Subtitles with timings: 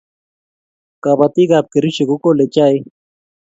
[1.03, 2.81] Kapatik ap kericho ko kolei chaik